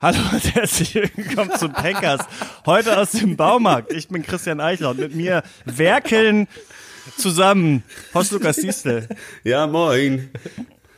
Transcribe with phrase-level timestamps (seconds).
[0.00, 2.20] Hallo und herzlich willkommen zum Packers.
[2.66, 3.92] Heute aus dem Baumarkt.
[3.92, 6.46] Ich bin Christian Eichler und mit mir werkeln
[7.16, 7.82] zusammen
[8.14, 9.08] Horst Lukas Diestel
[9.42, 10.30] Ja, moin.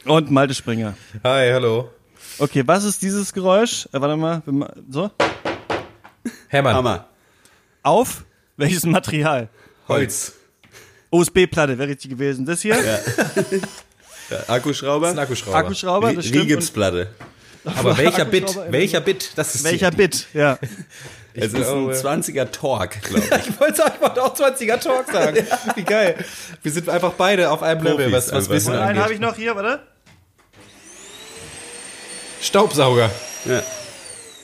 [0.04, 0.94] und Malte Springer.
[1.24, 1.90] Hi, hallo.
[2.38, 3.88] Okay, was ist dieses Geräusch?
[3.92, 4.42] Äh, warte mal,
[4.90, 5.10] so.
[6.48, 6.74] Hermann.
[6.74, 7.08] Hammer.
[7.82, 8.24] Auf
[8.58, 9.48] welches Material?
[9.88, 10.34] Holz.
[11.10, 12.44] USB-Platte wäre richtig gewesen.
[12.44, 12.76] Das hier?
[14.30, 15.06] Ja, Akkuschrauber.
[15.06, 15.56] Das ist ein Akkuschrauber.
[15.58, 16.42] Akkuschrauber, das stimmt.
[16.44, 17.10] Und Rigipsplatte.
[17.76, 18.58] Aber welcher Bit?
[18.70, 19.32] Welcher Bit?
[19.36, 20.26] Das ist welcher Bit?
[20.34, 20.58] Ja.
[21.32, 23.46] Es ist ein glaube- 20er Torque, glaube ich.
[23.48, 25.36] Ich wollte ich auch 20er Talk sagen.
[25.76, 26.16] Wie geil.
[26.60, 28.50] Wir sind einfach beide auf einem Level, was, was einfach.
[28.50, 29.14] Wissen Und einen habe angeht.
[29.14, 29.78] ich noch hier, warte.
[32.40, 33.10] Staubsauger.
[33.44, 33.62] Ja.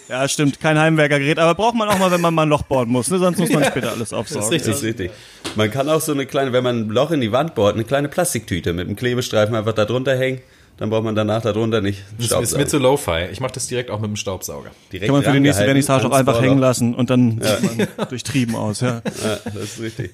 [0.08, 2.88] Ja, stimmt, kein Heimwerkergerät, aber braucht man auch mal, wenn man mal ein Loch bohren
[2.88, 3.18] muss, ne?
[3.18, 4.44] sonst muss man später alles Das aufsaugen.
[4.46, 4.70] ist richtig.
[4.72, 5.10] Das ist richtig.
[5.56, 7.82] Man kann auch so eine kleine, wenn man ein Loch in die Wand bohrt, eine
[7.82, 10.40] kleine Plastiktüte mit einem Klebestreifen einfach da drunter hängen.
[10.78, 12.62] Dann braucht man danach darunter nicht Das ist Staubsaugen.
[12.64, 13.28] mir zu Lo-Fi.
[13.32, 14.70] Ich mache das direkt auch mit dem Staubsauger.
[14.92, 17.88] Direkt Kann man für die nächste Vernissage auch einfach hängen lassen und dann sieht man
[18.08, 19.00] durchtrieben aus, ja.
[19.24, 20.12] Ja, das ist richtig.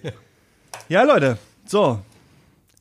[0.89, 1.99] Ja, Leute, so.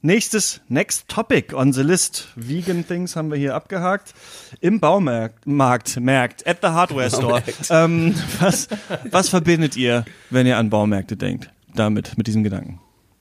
[0.04, 2.30] Nächstes, next topic on the list.
[2.36, 4.14] Vegan Things haben wir hier abgehakt.
[4.60, 7.44] Im Baumarkt, Markt, Markt, at the Hardware Store.
[7.70, 8.68] Ähm, was,
[9.12, 11.52] was verbindet ihr, wenn ihr an Baumärkte denkt?
[11.76, 12.80] Damit, mit diesem Gedanken.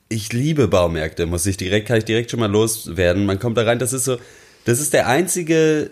[0.09, 3.25] Ich liebe Baumärkte, muss ich direkt, kann ich direkt schon mal loswerden.
[3.27, 4.17] Man kommt da rein, das ist so,
[4.65, 5.89] das ist der einzige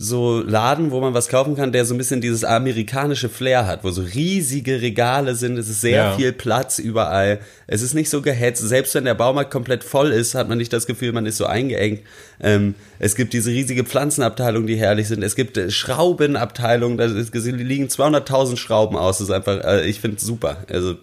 [0.00, 3.82] so Laden, wo man was kaufen kann, der so ein bisschen dieses amerikanische Flair hat,
[3.82, 6.12] wo so riesige Regale sind, es ist sehr Ja.
[6.16, 10.36] viel Platz überall, es ist nicht so gehetzt, selbst wenn der Baumarkt komplett voll ist,
[10.36, 12.02] hat man nicht das Gefühl, man ist so eingeengt.
[12.40, 17.88] Ähm, es gibt diese riesige Pflanzenabteilung, die herrlich sind, es gibt äh, Schraubenabteilung, da liegen
[17.88, 20.94] 200.000 Schrauben aus, das ist einfach, äh, ich finde es super, also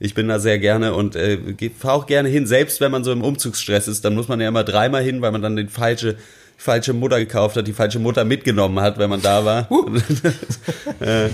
[0.00, 1.38] ich bin da sehr gerne und äh,
[1.78, 2.46] fahre auch gerne hin.
[2.46, 5.32] Selbst wenn man so im Umzugsstress ist, dann muss man ja immer dreimal hin, weil
[5.32, 6.16] man dann die falsche,
[6.56, 9.68] falsche Mutter gekauft hat, die falsche Mutter mitgenommen hat, wenn man da war.
[11.00, 11.28] äh,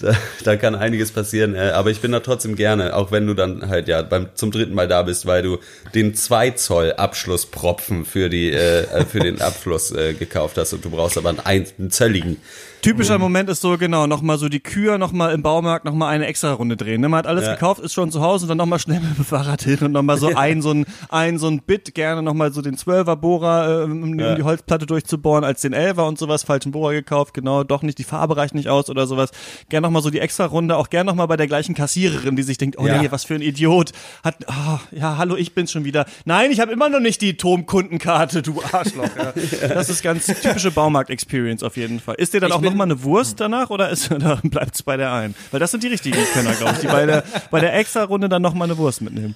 [0.00, 1.54] da, da kann einiges passieren.
[1.54, 4.50] Äh, aber ich bin da trotzdem gerne, auch wenn du dann halt ja beim zum
[4.50, 5.58] dritten Mal da bist, weil du
[5.94, 10.84] den 2 Zoll Abschlusspropfen für die äh, äh, für den Abfluss äh, gekauft hast und
[10.84, 12.36] du brauchst aber einen, ein- einen zölligen.
[12.80, 16.52] Typischer Moment ist so, genau, nochmal so die Kühe nochmal im Baumarkt nochmal eine extra
[16.52, 17.00] Runde drehen.
[17.00, 17.08] Ne?
[17.08, 17.54] Man hat alles Ja.
[17.54, 20.16] gekauft, ist schon zu Hause und dann nochmal schnell mit dem Fahrrad hin und nochmal
[20.16, 23.84] so ein, so ein, ein, so ein Bit, gerne nochmal so den 12er Bohrer, äh,
[23.84, 24.36] um, um Ja.
[24.36, 28.04] die Holzplatte durchzubohren, als den 11er und sowas, falschen Bohrer gekauft, genau, doch nicht, die
[28.04, 29.30] Farbe reicht nicht aus oder sowas.
[29.68, 32.58] Gerne nochmal so die extra Runde, auch gerne nochmal bei der gleichen Kassiererin, die sich
[32.58, 33.00] denkt, oh Ja.
[33.00, 33.92] nee, was für ein Idiot.
[34.22, 36.06] Hat, ah, ja, hallo, ich bin's schon wieder.
[36.24, 39.08] Nein, ich habe immer noch nicht die Tom-Kundenkarte, du Arschloch.
[39.16, 39.32] Ja.
[39.78, 42.16] Das ist ganz typische Baumarkt-Experience auf jeden Fall.
[42.16, 45.12] Ist dir dann Ich auch nochmal eine Wurst danach oder ist, oder bleibt's bei der
[45.12, 45.34] einen?
[45.50, 48.42] Weil das sind die richtigen Könner, glaube ich, die bei der, bei der Extra-Runde dann
[48.42, 49.34] nochmal eine Wurst mitnehmen.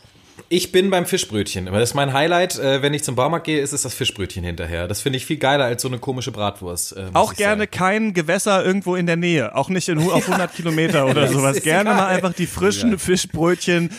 [0.48, 1.66] Ich bin beim Fischbrötchen.
[1.68, 2.58] Aber das ist mein Highlight.
[2.58, 4.86] Äh, wenn ich zum Baumarkt gehe, ist es das Fischbrötchen hinterher.
[4.88, 6.96] Das finde ich viel geiler als so eine komische Bratwurst.
[6.96, 7.70] äh, Auch gerne sagen.
[7.70, 11.62] kein Gewässer irgendwo in der Nähe, auch nicht in, auf 100 Kilometer oder sowas.
[11.62, 11.96] Gerne egal.
[11.96, 13.90] mal einfach die frischen Fischbrötchen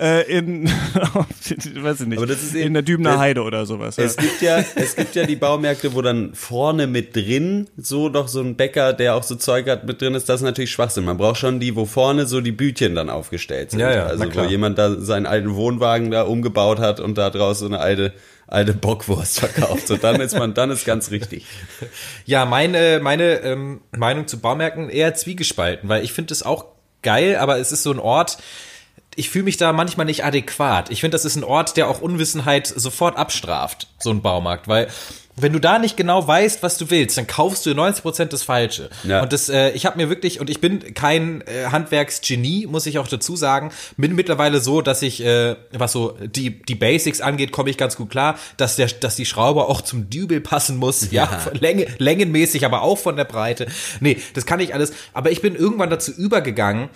[0.00, 0.64] äh, in,
[1.82, 3.96] weiß ich nicht, Aber das ist in eben- der Dübener das- Heide oder sowas.
[3.96, 4.04] Ja.
[4.04, 8.28] Es gibt ja, es gibt ja die Baumärkte, wo dann vorne mit drin so noch
[8.28, 10.28] so ein Bäcker, der auch so Zeug hat, mit drin ist.
[10.28, 11.04] Das ist natürlich Schwachsinn.
[11.04, 13.80] Man braucht schon die, wo vorne so die Bütchen dann aufgestellt sind.
[13.80, 14.48] Ja, ja, also na wo klar.
[14.50, 18.12] jemand da seinen alten Wohnwagen da umgebaut hat und da draus so eine alte
[18.52, 19.88] alte Bockwurst verkauft.
[19.88, 21.46] So dann ist man, dann ist ganz richtig.
[22.26, 26.66] Ja, meine, meine ähm, Meinung zu Baumärkten eher zwiegespalten, weil ich finde es auch
[27.02, 28.38] geil, aber es ist so ein Ort,
[29.16, 30.90] ich fühle mich da manchmal nicht adäquat.
[30.90, 34.88] Ich finde, das ist ein Ort, der auch Unwissenheit sofort abstraft, so ein Baumarkt, weil
[35.36, 38.90] wenn du da nicht genau weißt, was du willst, dann kaufst du 90% das Falsche.
[39.02, 39.22] Ja.
[39.22, 42.98] Und das, äh, ich habe mir wirklich, und ich bin kein äh, Handwerksgenie, muss ich
[42.98, 47.50] auch dazu sagen, bin mittlerweile so, dass ich, äh, was so die, die Basics angeht,
[47.50, 51.10] komme ich ganz gut klar, dass, der, dass die Schraube auch zum Dübel passen muss,
[51.10, 53.66] ja, von Länge, längenmäßig, aber auch von der Breite.
[54.00, 54.92] Nee, das kann ich alles.
[55.14, 56.90] Aber ich bin irgendwann dazu übergegangen,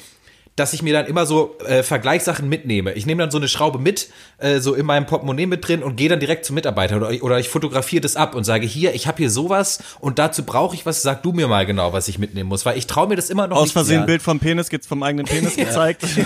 [0.56, 2.94] dass ich mir dann immer so äh, Vergleichssachen mitnehme.
[2.94, 4.08] Ich nehme dann so eine Schraube mit,
[4.38, 7.38] äh, so in meinem Portemonnaie mit drin und gehe dann direkt zum Mitarbeiter oder, oder
[7.38, 10.86] ich fotografiere das ab und sage, hier, ich habe hier sowas und dazu brauche ich
[10.86, 13.28] was, sag du mir mal genau, was ich mitnehmen muss, weil ich traue mir das
[13.28, 13.72] immer noch Aus nicht.
[13.74, 14.00] Versehen ja.
[14.00, 16.02] ein Bild vom Penis, gibt's vom eigenen Penis gezeigt.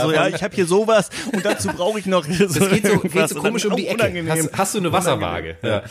[0.00, 2.98] So, ja, ich habe hier sowas und dazu brauche ich noch so Das geht so,
[2.98, 3.94] geht so komisch um die Ecke.
[4.02, 4.30] unangenehm.
[4.30, 5.56] Hast, hast du eine Wasserwaage?
[5.62, 5.82] Ja.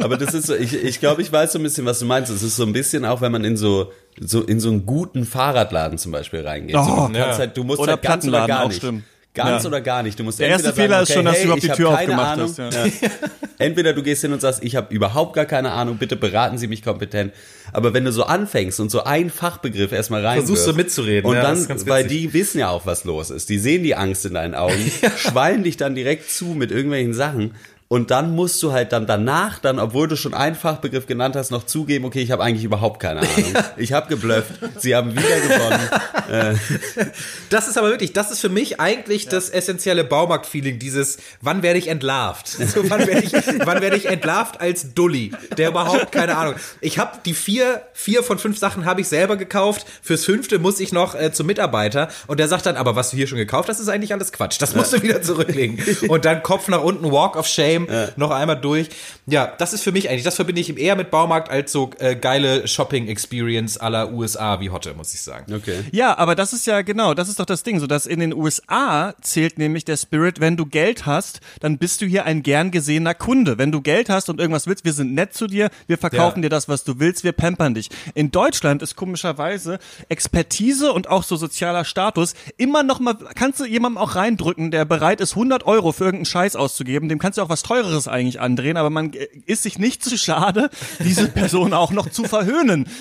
[0.00, 2.30] Aber das ist so, ich, ich glaube, ich weiß so ein bisschen, was du meinst.
[2.30, 5.24] Es ist so ein bisschen auch, wenn man in so, so in so einen guten
[5.24, 6.74] Fahrradladen zum Beispiel reingeht.
[6.76, 7.38] so, Oh, du, kannst ja.
[7.38, 8.78] halt, du musst Oder halt ganz oder Plattenladen, gar auch nicht.
[8.78, 9.04] stimmt.
[9.34, 9.68] Ganz Ja.
[9.68, 10.18] oder gar nicht.
[10.18, 11.76] Du musst Der erste entweder Fehler sagen, ist schon, dass du hey, überhaupt ich die
[11.76, 12.48] Tür keine aufgemacht Ahnung.
[12.48, 12.86] hast, ja.
[12.86, 12.92] Ja.
[13.60, 16.66] Entweder du gehst hin und sagst, ich habe überhaupt gar keine Ahnung, bitte beraten Sie
[16.68, 17.32] mich kompetent.
[17.72, 21.36] Aber wenn du so anfängst und so einen Fachbegriff erstmal rein Versuchst du mitzureden, und
[21.36, 23.48] ja, dann, weil die wissen ja auch, was los ist.
[23.48, 27.54] Die sehen die Angst in deinen Augen, schwallen dich dann direkt zu mit irgendwelchen Sachen.
[27.88, 31.50] Und dann musst du halt dann danach, dann, obwohl du schon einen Fachbegriff genannt hast,
[31.50, 33.54] noch zugeben, okay, ich habe eigentlich überhaupt keine Ahnung.
[33.78, 34.52] Ich habe geblufft.
[34.78, 35.90] Sie haben wieder gewonnen.
[37.50, 39.30] Das ist aber wirklich, das ist für mich eigentlich ja.
[39.30, 42.58] das essentielle Baumarkt-Feeling, dieses, wann werde ich entlarvt?
[42.68, 43.32] So, wann werde ich,
[43.64, 46.54] wann werde ich entlarvt als Dulli, der überhaupt keine Ahnung.
[46.82, 49.86] Ich habe die vier, vier von fünf Sachen habe ich selber gekauft.
[50.02, 53.16] Fürs fünfte muss ich noch äh, zum Mitarbeiter und der sagt dann, aber was du
[53.16, 54.60] hier schon gekauft hast, ist eigentlich alles Quatsch.
[54.60, 54.98] Das musst ja.
[54.98, 55.82] du wieder zurücklegen.
[56.08, 58.08] Und dann Kopf nach unten, Walk of Shame, ja.
[58.16, 58.88] noch einmal durch.
[59.26, 62.16] Ja, das ist für mich eigentlich, das verbinde ich eher mit Baumarkt als so äh,
[62.16, 65.52] geile Shopping-Experience aller USA wie Hotte, muss ich sagen.
[65.52, 65.84] Okay.
[65.92, 68.34] Ja, aber das ist ja genau, das ist doch das Ding, so dass in den
[68.34, 72.70] USA zählt nämlich der Spirit, wenn du Geld hast, dann bist du hier ein gern
[72.70, 73.58] gesehener Kunde.
[73.58, 76.42] Wenn du Geld hast und irgendwas willst, wir sind nett zu dir, wir verkaufen ja.
[76.42, 77.90] dir das, was du willst, wir pampern dich.
[78.14, 79.78] In Deutschland ist komischerweise
[80.08, 84.84] Expertise und auch so sozialer Status immer noch mal, kannst du jemandem auch reindrücken, der
[84.84, 88.40] bereit ist, 100 Euro für irgendeinen Scheiß auszugeben, dem kannst du auch was Teureres eigentlich
[88.40, 89.12] andrehen, aber man
[89.44, 90.70] ist sich nicht zu schade,
[91.00, 92.88] diese Person auch noch zu verhöhnen.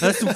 [0.00, 0.26] Das, du,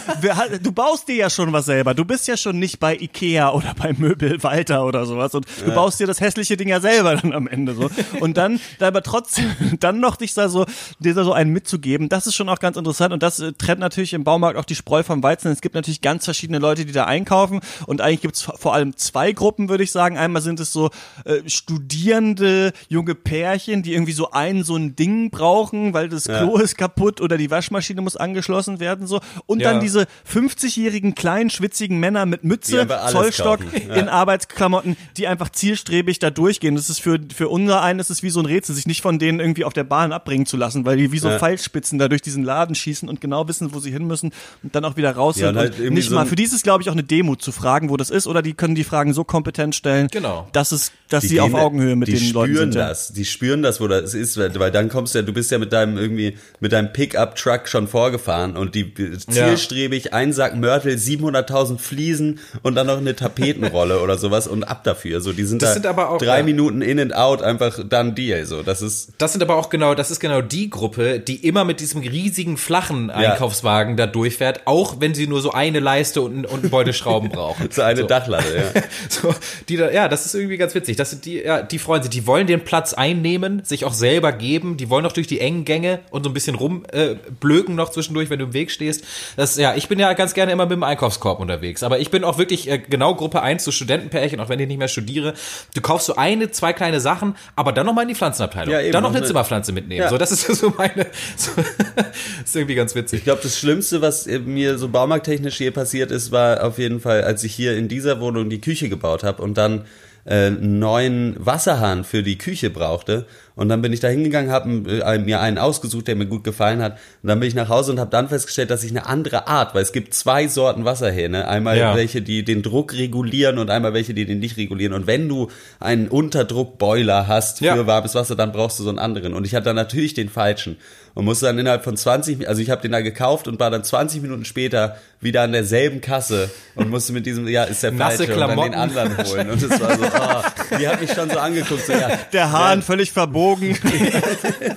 [0.63, 1.95] du baust dir ja schon was selber.
[1.95, 5.73] Du bist ja schon nicht bei Ikea oder bei Möbel Walter oder sowas und du
[5.73, 7.91] baust dir das hässliche Ding ja selber dann am Ende so.
[8.21, 10.67] Und dann, aber trotzdem, dann noch dich da so,
[10.99, 13.81] dir da so einen mitzugeben, das ist schon auch ganz interessant und das äh, trennt
[13.81, 15.51] natürlich im Baumarkt auch die Spreu vom Weizen.
[15.51, 18.97] Es gibt natürlich ganz verschiedene Leute, die da einkaufen und eigentlich gibt es vor allem
[18.97, 20.19] zwei Gruppen, würde ich sagen.
[20.19, 20.91] Einmal sind es so
[21.25, 26.57] äh, studierende junge Pärchen, die irgendwie so ein so ein Ding brauchen, weil das Klo
[26.57, 26.63] ja.
[26.63, 29.71] ist kaputt oder die Waschmaschine muss angeschlossen werden so und ja.
[29.71, 33.95] dann diese 50-jährigen kleinen schwitzigen Männer mit Mütze, Zollstock ja.
[33.95, 36.75] in Arbeitsklamotten, die einfach zielstrebig da durchgehen.
[36.75, 39.19] Das ist für für unser einen ist es wie so ein Rätsel, sich nicht von
[39.19, 42.23] denen irgendwie auf der Bahn abbringen zu lassen, weil die wie so Pfeilspitzen da durch
[42.23, 44.33] diesen Laden schießen und genau wissen, wo sie hin müssen
[44.63, 45.57] und dann auch wieder raus sind.
[45.57, 46.27] Halt nicht so mal.
[46.27, 48.75] Für dieses glaube ich auch eine Demo zu fragen, wo das ist, oder die können
[48.75, 50.49] die Fragen so kompetent stellen, genau.
[50.53, 52.73] dass es, dass die sie auf Augenhöhe mit den Leuten sind.
[52.73, 52.73] Spüren
[53.11, 55.59] das, die spüren das, wo das ist, weil dann kommst du ja, du bist ja
[55.59, 60.13] mit deinem irgendwie mit deinem Pickup-Truck schon vorgefahren und die zielstrebig ja.
[60.13, 65.21] ein Sack Mörtel, 700.000 Fliesen und dann noch eine Tapetenrolle oder sowas und ab dafür.
[65.21, 66.45] So, die sind das da sind aber auch, drei ja.
[66.45, 68.47] Minuten in and out einfach dann Deal.
[68.47, 69.13] So, das ist.
[69.19, 72.57] Das sind aber auch genau, das ist genau die Gruppe, die immer mit diesem riesigen
[72.57, 74.07] flachen Einkaufswagen ja.
[74.07, 77.69] da durchfährt, auch wenn sie nur so eine Leiste und, und einen Beutel Schrauben brauchen.
[77.71, 78.07] so eine so.
[78.07, 78.83] Dachlatte, ja.
[79.09, 79.35] so,
[79.69, 80.97] die da, ja, das ist irgendwie ganz witzig.
[80.97, 84.31] Das sind die, ja, die freuen sich, die wollen den Platz einnehmen, sich auch selber
[84.31, 87.89] geben, die wollen noch durch die engen Gänge und so ein bisschen rumblöken äh, noch
[87.89, 89.05] zwischendurch, wenn du im Weg stehst.
[89.37, 92.25] Das, ja, ich bin ja ganz gerne immer mit dem Einkaufskorb unterwegs, aber ich bin
[92.25, 95.33] auch wirklich äh, genau Gruppe 1 zu Studentenpärchen, auch wenn ich nicht mehr studiere.
[95.75, 98.71] Du kaufst so eine, zwei kleine Sachen, aber dann noch mal in die Pflanzenabteilung.
[98.71, 100.03] Ja, eben, dann noch eine Zimmerpflanze mitnehmen.
[100.03, 100.11] Ja.
[100.11, 101.07] So, das ist so meine,
[101.37, 101.53] so,
[102.45, 103.21] ist irgendwie ganz witzig.
[103.21, 107.25] Ich glaube, das Schlimmste, was mir so baumarkttechnisch hier passiert ist, war auf jeden Fall,
[107.25, 109.87] als ich hier in dieser Wohnung die Küche gebaut habe und dann
[110.27, 113.27] äh, neuen Wasserhahn für die Küche brauchte.
[113.61, 116.81] Und dann bin ich da hingegangen, habe äh, mir einen ausgesucht, der mir gut gefallen
[116.81, 116.93] hat.
[117.23, 119.75] Und dann bin ich nach Hause und habe dann festgestellt, dass ich eine andere Art,
[119.75, 121.47] weil es gibt zwei Sorten Wasserhähne.
[121.47, 121.95] Einmal ja.
[121.95, 124.95] welche, die den Druck regulieren und einmal welche, die den nicht regulieren.
[124.95, 127.87] Und wenn du einen Unterdruckboiler hast für ja.
[127.87, 129.35] warmes Wasser, dann brauchst du so einen anderen.
[129.35, 130.79] Und ich hatte dann natürlich den falschen
[131.15, 133.85] und musste dann innerhalb von 20, also ich habe den da gekauft und war dann
[133.85, 138.33] 20 Minuten später wieder an derselben Kasse und musste mit diesem, ja, ist der falsche
[138.33, 139.51] und dann den anderen holen.
[139.51, 141.85] Und es war so, oh, die hat mich schon so angeguckt.
[141.85, 142.85] So, ja, der Hahn ja.
[142.85, 143.13] völlig
[143.57, 143.77] verbogen.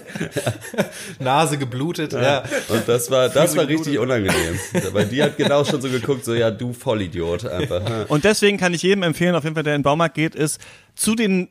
[1.20, 2.14] Nase geblutet.
[2.14, 2.44] Ja.
[2.70, 4.60] Und das war, das war richtig unangenehm.
[4.92, 8.10] Weil die hat genau schon so geguckt, so, ja, du Vollidiot einfach.
[8.10, 10.60] Und deswegen kann ich jedem empfehlen, auf jeden Fall, der in den Baumarkt geht, ist
[10.96, 11.50] zu den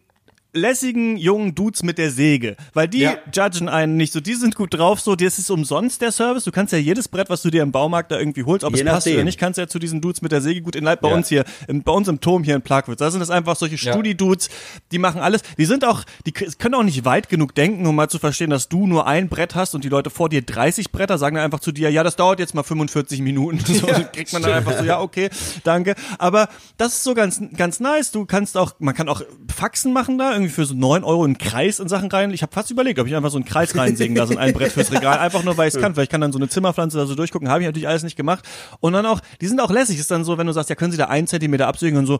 [0.54, 3.16] lässigen jungen Dudes mit der Säge, weil die ja.
[3.34, 6.50] judgen einen nicht so, die sind gut drauf, so, das ist umsonst der Service, du
[6.50, 8.86] kannst ja jedes Brett, was du dir im Baumarkt da irgendwie holst, ob Je es
[8.86, 11.08] passt oder nicht, kannst ja zu diesen Dudes mit der Säge gut in Leib bei
[11.08, 11.14] ja.
[11.14, 13.76] uns hier, im, bei uns im Turm hier in Plagwitz, da sind das einfach solche
[13.76, 13.92] ja.
[13.92, 14.50] Studi-Dudes,
[14.90, 18.08] die machen alles, die sind auch, die können auch nicht weit genug denken, um mal
[18.08, 21.16] zu verstehen, dass du nur ein Brett hast und die Leute vor dir 30 Bretter,
[21.16, 24.34] sagen dann einfach zu dir, ja, das dauert jetzt mal 45 Minuten, so ja, kriegt
[24.34, 25.30] man dann einfach so, ja, okay,
[25.64, 29.94] danke, aber das ist so ganz, ganz nice, du kannst auch, man kann auch Faxen
[29.94, 32.30] machen da, irgendwie für so 9 Euro einen Kreis in Sachen rein.
[32.32, 34.72] Ich habe fast überlegt, ob ich einfach so einen Kreis reinsägen lasse in ein Brett
[34.72, 35.96] fürs Regal, einfach nur weil ich es kann.
[35.96, 38.16] Weil ich kann dann so eine Zimmerpflanze da so durchgucken, habe ich natürlich alles nicht
[38.16, 38.44] gemacht.
[38.80, 39.98] Und dann auch, die sind auch lässig.
[39.98, 42.18] Ist dann so, wenn du sagst, ja, können Sie da einen Zentimeter absägen und so,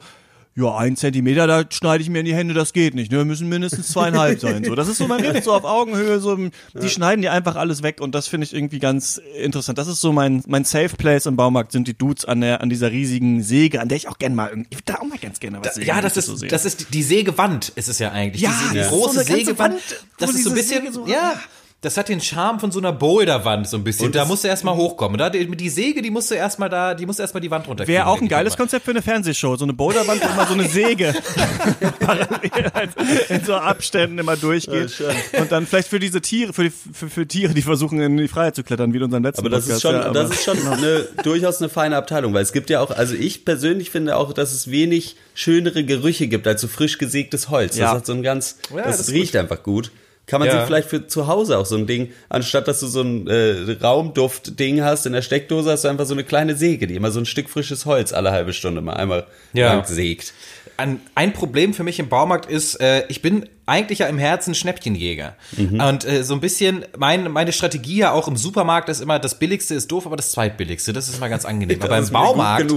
[0.54, 3.10] ja, ein Zentimeter, da schneide ich mir in die Hände, das geht nicht.
[3.10, 3.24] Ne?
[3.24, 4.62] Müssen mindestens zweieinhalb sein.
[4.64, 6.88] So, das ist so, man redet so auf Augenhöhe, so, die ja.
[6.88, 9.78] schneiden dir einfach alles weg und das finde ich irgendwie ganz interessant.
[9.78, 12.68] Das ist so mein, mein Safe Place im Baumarkt sind die Dudes an der, an
[12.68, 15.40] dieser riesigen Säge, an der ich auch gerne mal, ich würde da auch mal ganz
[15.40, 15.86] gerne was sehen.
[15.86, 18.42] Ja, das ist, so das ist die Sägewand, ist es ja eigentlich.
[18.42, 19.58] Ja, die, die große so Sägewand.
[19.58, 19.82] Wand,
[20.18, 21.40] das ist so ein bisschen, so, ja.
[21.82, 24.06] Das hat den Charme von so einer Boulderwand so ein bisschen.
[24.06, 25.18] Und da musst du erstmal hochkommen.
[25.18, 27.66] Da, die, die Säge, die musst du erstmal da, die musst du erstmal die Wand
[27.66, 27.98] runterkriegen.
[27.98, 28.56] Wäre auch ein geiles.
[28.56, 29.56] Konzept für eine Fernsehshow.
[29.56, 31.12] So eine Boulderwand, wo immer so eine Säge
[32.00, 32.90] parallel halt
[33.28, 35.02] in so Abständen immer durchgeht.
[35.38, 38.28] Und dann vielleicht für diese Tiere, für, die, für, für Tiere, die versuchen in die
[38.28, 39.82] Freiheit zu klettern, wie in unserem letzten Aber das ist Podcast.
[39.82, 42.80] schon, ja, aber- das ist schon eine, durchaus eine feine Abteilung, weil es gibt ja
[42.80, 46.98] auch, also ich persönlich finde auch, dass es wenig schönere Gerüche gibt als so frisch
[46.98, 47.76] gesägtes Holz.
[47.76, 47.86] Ja.
[47.86, 49.90] Das hat so ein ganz, Ja, das, das ist riecht einfach gut.
[50.26, 50.58] Kann man Ja.
[50.58, 53.76] sich vielleicht für zu Hause auch so ein Ding, anstatt dass du so ein äh,
[53.82, 57.20] Raumduft-Ding hast in der Steckdose, hast du einfach so eine kleine Säge, die immer so
[57.20, 59.72] ein Stück frisches Holz alle halbe Stunde mal einmal Ja.
[59.74, 60.32] lang sägt.
[60.78, 64.54] ein, ein Problem für mich im Baumarkt ist, äh, ich bin eigentlich ja im Herzen
[64.54, 65.34] Schnäppchenjäger.
[65.56, 65.80] Mhm.
[65.80, 69.38] Und äh, so ein bisschen, mein, meine Strategie ja auch im Supermarkt ist immer, das
[69.38, 70.92] Billigste ist doof, aber das Zweitbilligste.
[70.92, 71.78] Das ist mal ganz angenehm.
[71.82, 72.72] Das aber im Baumarkt,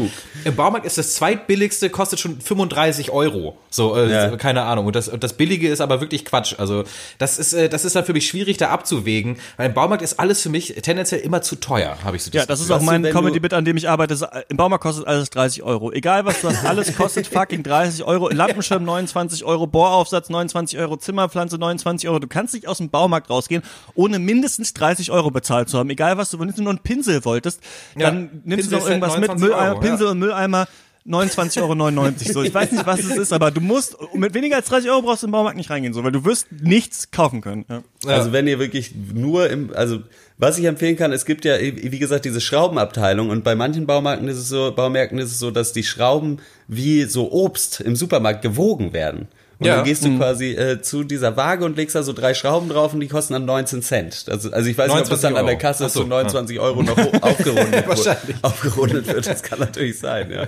[0.46, 3.58] im Baumarkt ist das Zweitbilligste, kostet schon 35 Euro.
[3.70, 4.38] So, äh, Ja.
[4.38, 4.86] keine Ahnung.
[4.86, 6.56] Und das, und das Billige ist aber wirklich Quatsch.
[6.58, 6.84] Also,
[7.18, 9.38] das ist, äh, das ist dann für mich schwierig, da abzuwägen.
[9.58, 12.46] Weil im Baumarkt ist alles für mich tendenziell immer zu teuer, habe ich so Ja,
[12.46, 14.16] das ist auch mein Comedy-Bit, an dem ich arbeite.
[14.18, 15.92] Das- Im Baumarkt kostet alles 30 Euro.
[15.92, 18.30] Egal was du hast, alles kostet fucking 30 Euro.
[18.30, 22.20] Lampenschirm 29 Euro, Bohraufsatz 29 Euro, Zimmerpflanze 29 Euro.
[22.20, 23.64] Du kannst nicht aus dem Baumarkt rausgehen,
[23.94, 25.90] ohne mindestens 30 Euro bezahlt zu haben.
[25.90, 27.62] Egal was du, wenn du nur einen Pinsel wolltest,
[27.96, 30.20] Ja, dann nimmst Pinsel du noch irgendwas ist halt mit, 29 Mülleimer, Euro, Pinsel und
[30.20, 30.68] Mülleimer.
[31.08, 32.12] 29,99 Euro.
[32.34, 35.04] So, ich weiß nicht, was es ist, aber du musst, mit weniger als 30 Euro
[35.04, 37.66] brauchst du im Baumarkt nicht reingehen, so, weil du wirst nichts kaufen können.
[37.70, 37.84] Ja.
[38.08, 40.00] Also wenn ihr wirklich nur im, also
[40.38, 44.28] was ich empfehlen kann, es gibt ja, wie gesagt, diese Schraubenabteilung und bei manchen Baumärkten
[44.28, 48.42] ist es so, Baumärkten ist es so, dass die Schrauben wie so Obst im Supermarkt
[48.42, 49.28] gewogen werden.
[49.60, 49.76] Und Ja.
[49.78, 52.94] dann gehst du quasi äh, zu dieser Waage und legst da so drei Schrauben drauf
[52.94, 54.26] und die kosten dann 19 Cent.
[54.30, 55.62] Also, also ich weiß nicht, ob das 29 dann an der Euro.
[55.62, 58.28] Kasse so, zu 29 Euro noch hoch- aufgerundet, Wahrscheinlich.
[58.28, 59.28] wird, aufgerundet wird.
[59.28, 60.48] Das kann natürlich sein, ja.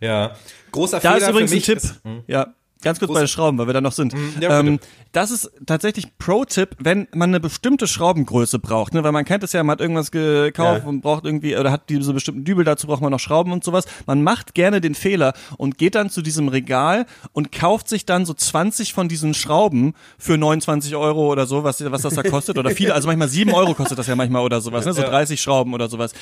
[0.00, 0.36] Ja.
[0.72, 1.76] Großer Da Fehler ist übrigens für ein mich Tipp.
[1.76, 2.54] Ist, ja,
[2.84, 4.12] ganz kurz bei den Schrauben, weil wir da noch sind.
[4.40, 4.68] ja, bitte.
[4.68, 4.78] ähm,
[5.12, 9.02] das ist tatsächlich Pro-Tipp, wenn man eine bestimmte Schraubengröße braucht, ne?
[9.04, 10.88] weil man kennt es ja, man hat irgendwas gekauft Ja.
[10.88, 13.84] und braucht irgendwie, oder hat diese bestimmten Dübel, dazu braucht man noch Schrauben und sowas.
[14.06, 18.26] Man macht gerne den Fehler und geht dann zu diesem Regal und kauft sich dann
[18.26, 22.58] so 20 von diesen Schrauben für 29 Euro oder so, was, was das da kostet,
[22.58, 24.92] oder viele, also manchmal 7 Euro kostet das ja manchmal oder sowas, ne?
[24.92, 26.12] so 30 Schrauben oder sowas.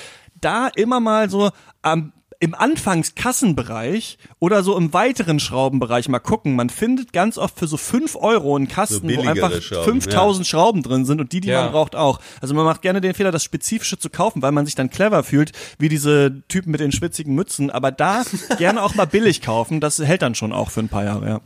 [0.41, 1.51] Da immer mal so
[1.83, 6.57] am im Anfangskassenbereich oder so im weiteren Schraubenbereich mal gucken.
[6.57, 10.47] Man findet ganz oft für so 5 Euro einen Kasten, So wo einfach Schrauben, 5000
[10.47, 11.63] Schrauben drin sind und die, die Ja.
[11.63, 12.19] man braucht, auch.
[12.41, 15.23] Also man macht gerne den Fehler, das Spezifische zu kaufen, weil man sich dann clever
[15.23, 17.71] fühlt, wie diese Typen mit den schwitzigen Mützen.
[17.71, 18.25] Aber da
[18.59, 21.41] gerne auch mal billig kaufen, das hält dann schon auch für ein paar Jahre, ja.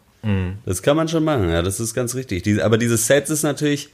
[0.65, 2.43] Das kann man schon machen, ja, das ist ganz richtig.
[2.43, 3.91] Diese, aber dieses Set ist natürlich,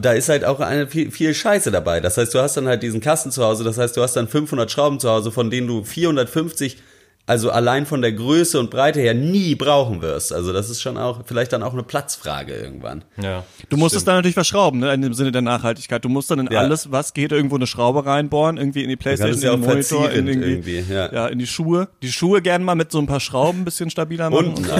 [0.00, 2.00] da ist halt auch eine, viel, viel Scheiße dabei.
[2.00, 4.28] Das heißt, du hast dann halt diesen Kasten zu Hause, das heißt, du hast dann
[4.28, 6.76] 500 Schrauben zu Hause, von denen du 450,
[7.24, 10.32] also allein von der Größe und Breite her, nie brauchen wirst.
[10.32, 13.04] Also das ist schon auch, vielleicht dann auch eine Platzfrage irgendwann.
[13.20, 13.44] ja.
[13.68, 16.04] Du musst es dann natürlich verschrauben, ne, in dem Sinne der Nachhaltigkeit.
[16.04, 16.60] Du musst dann in Ja.
[16.60, 20.10] alles, was geht, irgendwo eine Schraube reinbohren, irgendwie in die Playstation, ja in den Monitor,
[20.10, 21.26] in irgendwie, irgendwie, ja.
[21.28, 21.88] in die Schuhe.
[22.02, 24.46] Die Schuhe gerne mal mit so ein paar Schrauben ein bisschen stabiler machen.
[24.48, 24.72] Unten und so.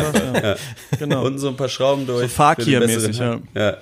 [0.47, 0.57] ja.
[0.99, 1.25] Genau.
[1.25, 2.23] Und so ein paar Schrauben durch.
[2.23, 3.77] So Fakir-mäßig, bessere- ja.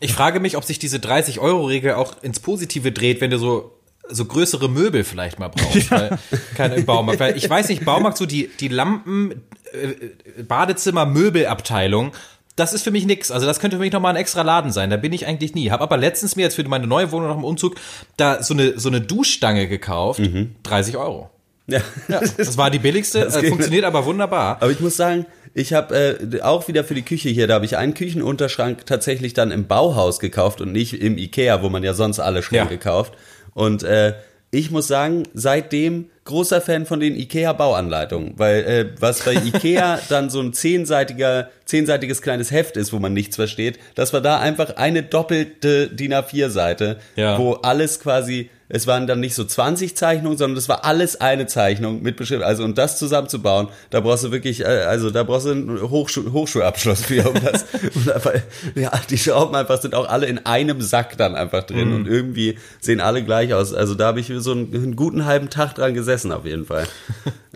[0.00, 3.76] Ich frage mich, ob sich diese 30-Euro-Regel auch ins Positive dreht, wenn du so
[4.12, 6.18] so größere Möbel vielleicht mal brauchst, weil,
[6.56, 7.20] kein im Baumarkt.
[7.20, 9.42] Weil ich weiß nicht, Baumarkt so die die Lampen
[9.72, 12.12] äh, Badezimmer Möbelabteilung,
[12.56, 13.30] das ist für mich nix.
[13.30, 14.90] Also das könnte für mich noch mal ein extra Laden sein.
[14.90, 15.70] Da bin ich eigentlich nie.
[15.70, 17.76] Hab aber letztens mir jetzt für meine neue Wohnung nach dem Umzug
[18.16, 20.20] da so eine so eine Duschstange gekauft,
[20.64, 21.30] 30 Euro.
[21.66, 21.80] Ja.
[22.08, 24.56] Ja, das war die billigste, Das äh, funktioniert aber wunderbar.
[24.60, 27.64] Aber ich muss sagen, ich habe äh, auch wieder für die Küche hier, da habe
[27.64, 31.94] ich einen Küchenunterschrank tatsächlich dann im Bauhaus gekauft und nicht im Ikea, wo man ja
[31.94, 32.80] sonst alle Schränke Ja.
[32.80, 33.14] kauft.
[33.54, 34.14] Und äh,
[34.52, 40.30] ich muss sagen, seitdem großer Fan von den Ikea-Bauanleitungen, weil äh, was bei Ikea dann
[40.30, 44.76] so ein zehnseitiger, zehnseitiges kleines Heft ist, wo man nichts versteht, das war da einfach
[44.76, 47.38] eine doppelte DIN A4-Seite, Ja.
[47.38, 51.46] wo alles quasi, es waren dann nicht so 20 Zeichnungen, sondern das war alles eine
[51.46, 52.42] Zeichnung mit Beschrift.
[52.42, 56.32] Also und das zusammenzubauen, da brauchst du wirklich, äh, also da brauchst du einen Hochschu
[56.32, 57.66] Hochschulabschluss für, um das.
[57.94, 58.32] und einfach,
[58.74, 61.94] ja, die Schrauben einfach sind auch alle in einem Sack dann einfach drin Mhm.
[61.96, 63.74] und irgendwie sehen alle gleich aus.
[63.74, 66.86] Also da habe ich so einen, einen guten halben Tag dran gesessen auf jeden Fall.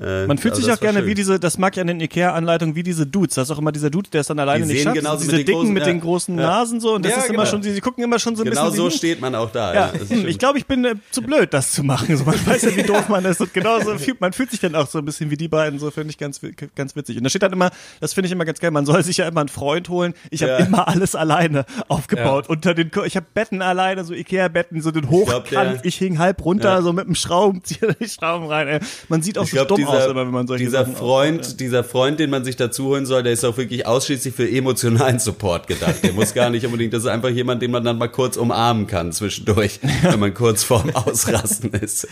[0.01, 1.07] Äh, Man fühlt also sich auch gerne schön.
[1.09, 3.37] wie diese, das mag ja in den Ikea-Anleitungen, wie diese Dudes.
[3.37, 5.23] Das ist auch immer dieser Dude, der ist dann alleine Die nicht sehen schafft.
[5.23, 5.87] diese mit Dicken großen- mit ja.
[5.87, 6.35] den großen.
[6.35, 6.95] Nasen so.
[6.97, 7.47] Und das Ja, ist immer genau.
[7.51, 8.77] schon, sie, sie gucken immer schon so ein Genau bisschen.
[8.77, 9.73] so wie- steht man auch da.
[9.73, 12.17] Ja, hm, ich glaube, ich bin, äh, zu blöd, das zu machen.
[12.17, 13.41] So, man weiß ja, wie doof man ist.
[13.41, 15.79] Und genauso fühlt, man fühlt sich dann auch so ein bisschen wie die beiden.
[15.79, 16.41] So finde ich ganz,
[16.75, 17.17] ganz witzig.
[17.17, 17.71] Und da steht dann immer,
[18.01, 20.15] das finde ich immer ganz geil, man soll sich ja immer einen Freund holen.
[20.31, 20.59] Ich habe Ja.
[20.59, 22.45] immer alles alleine aufgebaut.
[22.47, 22.51] Ja.
[22.51, 25.51] Unter den, ich habe Betten alleine, so Ikea-Betten, so den Hochkant.
[25.53, 28.67] der- ich hing halb runter, so mit dem Schraubenzieher die Schrauben rein.
[28.69, 28.81] Ey.
[29.09, 30.97] Man sieht auch Ich so glaube, dumm aus, dieser, immer, wenn man solche dieser Sachen
[30.97, 34.51] Freund, dieser Freund, den man sich dazu holen soll, der ist auch wirklich ausschließlich für
[34.51, 35.97] emotionalen Support gedacht.
[36.03, 38.87] Der muss gar nicht unbedingt, das ist einfach jemand, den man dann mal kurz umarmen
[38.87, 42.09] kann zwischendurch, wenn man kurz vorm Ausrasten ist.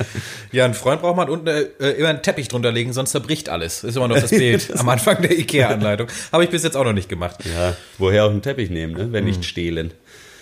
[0.51, 3.85] Ja, ein Freund braucht man unten äh, immer einen Teppich drunter legen, sonst zerbricht alles.
[3.85, 6.09] Ist immer noch das Bild am Anfang der Ikea-Anleitung.
[6.33, 7.39] Habe ich bis jetzt auch noch nicht gemacht.
[7.45, 9.13] Ja, woher auch einen Teppich nehmen, ne?
[9.13, 9.93] wenn nicht stehlen.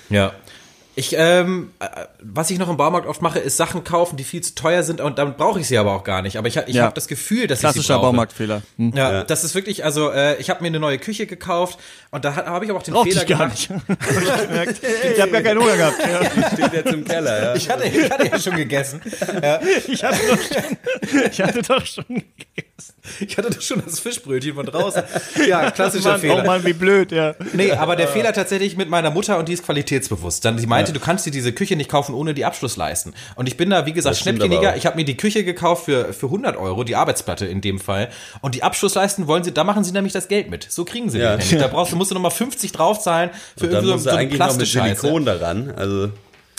[0.09, 0.33] Ja.
[0.97, 1.87] Ich, ähm, äh,
[2.21, 5.01] was ich noch im Baumarkt oft mache, ist Sachen kaufen, die viel zu teuer sind
[5.01, 6.37] und dann brauche ich sie aber auch gar nicht.
[6.37, 6.83] Aber ich, ich Ja.
[6.85, 8.07] habe das Gefühl, dass ich sie Klassischer brauche.
[8.09, 8.63] Baumarktfehler.
[8.77, 8.93] Hm.
[8.95, 9.25] Ja, Ja.
[9.25, 11.79] das ist wirklich, also äh, ich habe mir eine neue Küche gekauft
[12.11, 13.71] und da ha- habe ich aber auch den Brauchte Fehler ich gar gemacht.
[13.71, 13.71] nicht.
[13.89, 14.81] Hab ich gemerkt.
[15.15, 15.97] ich habe gar keinen Hunger gehabt.
[16.01, 16.49] Ja.
[16.53, 17.55] Steht jetzt im Keller, ja.
[17.55, 19.01] Ich hatte, ich hatte ja schon gegessen.
[19.87, 20.77] Ich, hatte doch schon,
[21.31, 22.70] ich hatte doch schon gegessen.
[23.21, 25.03] Ich hatte doch schon das Fischbrötchen von draußen.
[25.49, 26.43] Ja, klassischer Mann, Fehler.
[26.43, 27.35] Oh Mann, wie blöd, ja.
[27.53, 30.45] Nee, aber der Fehler tatsächlich mit meiner Mutter und die ist qualitätsbewusst.
[30.45, 33.15] Dann, die meinte, du kannst dir diese Küche nicht kaufen ohne die Abschlussleisten.
[33.37, 34.77] Und ich bin da, wie gesagt, Schnäppcheniger.
[34.77, 38.11] Ich habe mir die Küche gekauft für, für 100 Euro, die Arbeitsplatte in dem Fall.
[38.41, 40.67] Und die Abschlussleisten wollen sie, da machen sie nämlich das Geld mit.
[40.71, 41.31] So kriegen sie Ja.
[41.37, 41.51] nämlich.
[41.51, 44.39] Da brauchst du, musst du nochmal 50 draufzahlen für Dann irgendwie so, so eine eigentlich
[44.39, 45.01] noch mit Plastikscheiße.
[45.03, 45.71] Silikon daran.
[45.77, 46.11] Also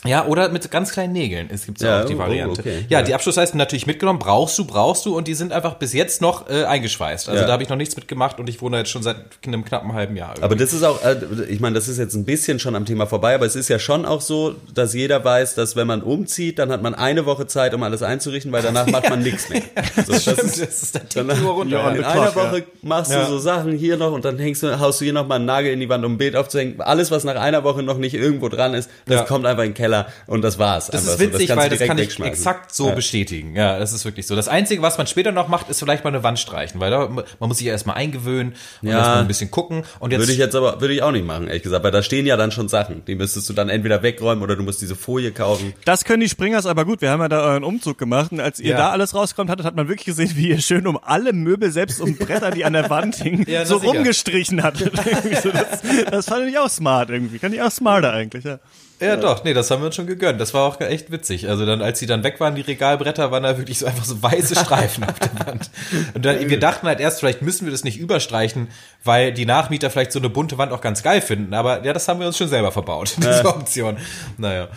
[0.03, 1.47] Ja, oder mit ganz kleinen Nägeln.
[1.53, 2.59] Es gibt ja Ja, auch die oh, Variante.
[2.59, 2.85] okay.
[2.89, 3.05] Ja, Ja.
[3.05, 4.17] die Abschlussleisten natürlich mitgenommen.
[4.17, 5.15] Brauchst du, brauchst du.
[5.15, 7.29] Und die sind einfach bis jetzt noch äh, eingeschweißt.
[7.29, 7.45] Also Ja.
[7.45, 10.15] da habe ich noch nichts mitgemacht und ich wohne jetzt schon seit einem knappen halben
[10.15, 10.33] Jahr.
[10.41, 11.17] Aber das ist auch, äh,
[11.49, 13.77] ich meine, das ist jetzt ein bisschen schon am Thema vorbei, aber es ist ja
[13.77, 17.45] schon auch so, dass jeder weiß, dass wenn man umzieht, dann hat man eine Woche
[17.45, 19.61] Zeit, um alles einzurichten, weil danach macht man nichts mehr.
[20.05, 21.93] So, das Stimmt, ist, das ist dann die danach, Uhr runter.
[21.93, 23.23] in Ja, einer Clock, Woche machst Ja.
[23.23, 25.45] du so Sachen hier noch und dann hängst du, haust du hier noch mal einen
[25.45, 26.81] Nagel in die Wand, um ein Bild aufzuhängen.
[26.81, 29.23] Alles, was nach einer Woche noch nicht irgendwo dran ist, das Ja.
[29.25, 29.90] kommt einfach in den Keller
[30.27, 30.87] und das war's.
[30.87, 31.19] Das ist so.
[31.19, 32.95] witzig, kannst weil du das kann ich exakt so Ja.
[32.95, 33.55] bestätigen.
[33.55, 34.35] Ja, das ist wirklich so.
[34.35, 37.07] Das Einzige, was man später noch macht, ist vielleicht mal eine Wand streichen, weil da,
[37.07, 38.97] man muss sich ja erstmal eingewöhnen und Ja.
[38.97, 39.83] erstmal ein bisschen gucken.
[39.99, 42.03] Und jetzt Würde ich jetzt aber, würde ich auch nicht machen, ehrlich gesagt, weil da
[42.03, 43.03] stehen ja dann schon Sachen.
[43.05, 45.73] Die müsstest du dann entweder wegräumen oder du musst diese Folie kaufen.
[45.85, 47.01] Das können die Springers aber gut.
[47.01, 48.31] Wir haben ja da euren Umzug gemacht.
[48.31, 48.77] Und als ihr Ja.
[48.77, 52.01] da alles rauskommt hattet, hat man wirklich gesehen, wie ihr schön um alle Möbel, selbst
[52.01, 54.91] um Bretter, die an der Wand hingen, Ja, so rumgestrichen hattet.
[55.43, 57.39] So, das, das fand ich auch smart irgendwie.
[57.39, 58.59] Kann ich auch smarter eigentlich, ja.
[59.01, 60.39] Ja, doch, nee, das haben wir uns schon gegönnt.
[60.39, 61.49] Das war auch echt witzig.
[61.49, 64.21] Also dann, als sie dann weg waren, die Regalbretter, waren da wirklich so einfach so
[64.21, 65.69] weiße Streifen auf der Wand.
[66.13, 68.67] Und dann, wir dachten halt erst, vielleicht müssen wir das nicht überstreichen,
[69.03, 71.53] weil die Nachmieter vielleicht so eine bunte Wand auch ganz geil finden.
[71.55, 73.97] Aber ja, das haben wir uns schon selber verbaut, diese Option.
[74.37, 74.67] Naja.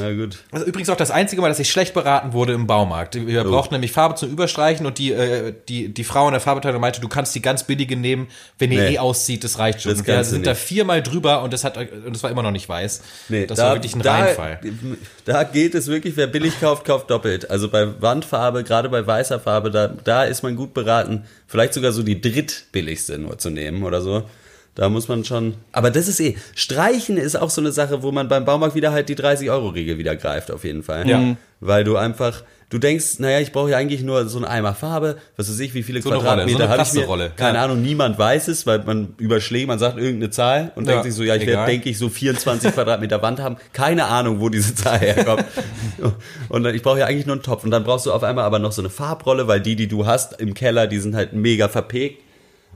[0.00, 0.38] Na gut.
[0.50, 3.16] Also übrigens auch das einzige Mal, dass ich schlecht beraten wurde im Baumarkt.
[3.16, 3.26] Oh.
[3.26, 6.80] Wir brauchten nämlich Farbe zum Überstreichen und die, äh, die, die Frau in der Farbabteilung
[6.80, 8.94] meinte, du kannst die ganz billige nehmen, wenn ihr Nee.
[8.94, 9.92] eh auszieht, das reicht schon.
[9.92, 10.60] Das wir sind da nicht.
[10.62, 13.02] viermal drüber und das hat und das war immer noch nicht weiß.
[13.28, 14.60] Nee, das war wirklich ein Reinfall.
[15.24, 17.50] Da geht es wirklich, wer billig kauft, kauft doppelt.
[17.50, 21.92] Also bei Wandfarbe, gerade bei weißer Farbe, da, da ist man gut beraten, vielleicht sogar
[21.92, 24.24] so die drittbilligste nur zu nehmen oder so.
[24.74, 25.54] Da muss man schon.
[25.72, 26.36] Aber das ist eh.
[26.54, 30.16] Streichen ist auch so eine Sache, wo man beim Baumarkt wieder halt die 30-Euro-Regel wieder
[30.16, 31.08] greift, auf jeden Fall.
[31.08, 31.36] Ja.
[31.60, 32.42] Weil du einfach.
[32.70, 35.74] Du denkst, naja, ich brauche ja eigentlich nur so einen Eimer Farbe, was weiß ich,
[35.74, 37.30] wie viele So eine Rolle, Quadratmeter so eine habe ich mir.
[37.36, 37.64] Keine Ja.
[37.64, 41.14] Ahnung, niemand weiß es, weil man überschlägt, man sagt irgendeine Zahl und Ja, denkt sich
[41.14, 43.58] so, ja, ich werde, denke ich, so 24 Quadratmeter Wand haben.
[43.74, 45.44] Keine Ahnung, wo diese Zahl herkommt.
[46.48, 47.62] Und dann, ich brauche ja eigentlich nur einen Topf.
[47.64, 50.06] Und dann brauchst du auf einmal aber noch so eine Farbrolle, weil die, die du
[50.06, 52.22] hast im Keller, die sind halt mega verpegt.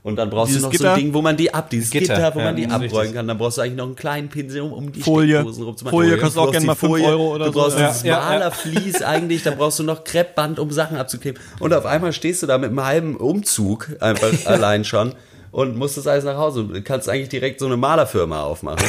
[0.02, 0.94] Und dann brauchst Dieses du noch so Gitter?
[0.94, 3.14] ein Ding, wo man die ab, dieses Gitter, Gitter, wo ja, man die abrollen richtig.
[3.14, 3.28] kann.
[3.28, 5.34] Dann brauchst du eigentlich noch einen kleinen Pinsel, um, um die Folie.
[5.36, 5.98] Steckdosen rumzumachen.
[5.98, 7.60] Folie kostet Du auch brauchst gerne mal fünf Folie, Euro oder du so.
[7.60, 8.20] brauchst Ja, ja.
[8.20, 11.40] Malerflies eigentlich, dann brauchst du noch Kreppband, um Sachen abzukleben.
[11.58, 15.14] Und auf einmal stehst du da mit einem halben Umzug einfach allein schon
[15.50, 16.64] und musst das alles nach Hause.
[16.64, 18.86] Du kannst eigentlich direkt so eine Malerfirma aufmachen.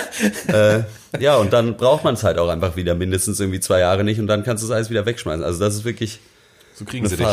[0.48, 0.80] äh,
[1.18, 4.20] ja, und dann braucht man es halt auch einfach wieder mindestens irgendwie zwei Jahre nicht
[4.20, 5.44] und dann kannst du es alles wieder wegschmeißen.
[5.44, 6.20] Also das ist wirklich
[6.74, 7.26] So kriegen eine sie dich.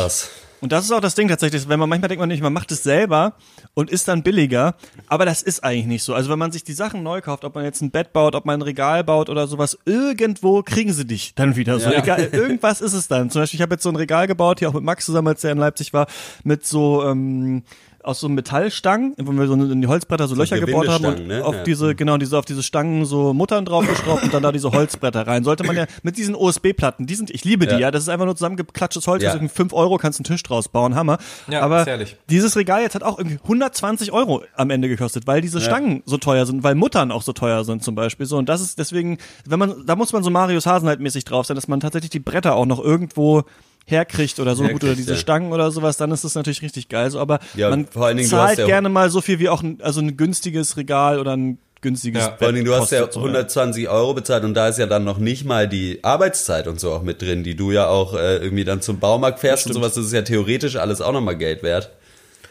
[0.60, 2.70] Und das ist auch das Ding tatsächlich, wenn man manchmal denkt man nicht, man macht
[2.70, 3.34] es selber
[3.74, 4.74] und ist dann billiger,
[5.06, 6.14] aber das ist eigentlich nicht so.
[6.14, 8.44] Also wenn man sich die Sachen neu kauft, ob man jetzt ein Bett baut, ob
[8.44, 11.90] man ein Regal baut oder sowas, irgendwo kriegen sie dich dann wieder so.
[11.90, 11.98] Ja.
[11.98, 13.30] Egal, irgendwas ist es dann.
[13.30, 15.40] Zum Beispiel, ich habe jetzt so ein Regal gebaut, hier auch mit Max zusammen, als
[15.40, 16.06] der in Leipzig war,
[16.44, 17.62] mit so ähm,
[18.02, 21.44] aus so Metallstangen, wo wir so in die Holzbretter so Löcher gebaut haben und ne?
[21.44, 21.62] auf Ja.
[21.64, 25.44] diese, genau, diese, auf diese Stangen so Muttern draufgeschraubt und dann da diese Holzbretter rein.
[25.44, 27.78] Sollte man ja mit diesen OSB-Platten, die sind, ich liebe die, Ja.
[27.80, 29.36] ja, das ist einfach nur zusammengeklatschtes Holz, Ja.
[29.36, 29.48] ja.
[29.48, 31.18] 5 Euro kannst einen Tisch draus bauen, Hammer.
[31.48, 31.86] Ja, Aber
[32.28, 36.16] dieses Regal jetzt hat auch irgendwie 120 Euro am Ende gekostet, weil diese Stangen so
[36.16, 38.26] teuer sind, weil Muttern auch so teuer sind zum Beispiel.
[38.26, 41.46] So, und das ist deswegen, wenn man, da muss man so Marius Hasenheit mäßig drauf
[41.46, 43.44] sein, dass man tatsächlich die Bretter auch noch irgendwo
[43.86, 45.18] herkriegt oder so Herkriegt, gut oder diese ja.
[45.18, 47.10] Stangen oder sowas, dann ist das natürlich richtig geil.
[47.10, 49.62] So, aber Ja, man vor allen Dingen, zahlt ja- gerne mal so viel wie auch
[49.62, 52.36] ein, also ein günstiges Regal oder ein günstiges Ja.
[52.38, 55.04] Vor allem, du hast ja kostet, so, 120 Euro bezahlt und da ist ja dann
[55.04, 58.36] noch nicht mal die Arbeitszeit und so auch mit drin, die du ja auch äh,
[58.36, 59.94] irgendwie dann zum Baumarkt fährst und sowas.
[59.94, 61.90] Das ist ja theoretisch alles auch nochmal Geld wert.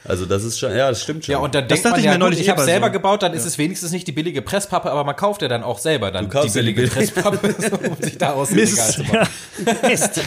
[0.07, 1.33] Also das ist schon, ja, das stimmt schon.
[1.33, 2.63] Ja, und dann Das denkt dachte man ich ja, mir gut, neulich ich eh habe
[2.63, 5.47] selber so- gebaut, dann ist es wenigstens nicht die billige Presspappe, aber man kauft ja
[5.47, 7.39] dann auch selber dann die ja billige Presspappe,
[7.89, 9.27] um sich da aus dem Regal Mist, zu machen.
[9.65, 9.89] ja.
[9.89, 10.21] Mist.